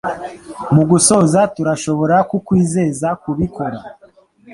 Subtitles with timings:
[0.73, 3.77] Mugusoza turashobora kukwizeza kubikora